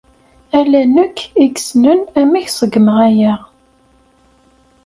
[0.59, 3.33] Ala nekk i yessnen amek ṣeggmeɣ aya.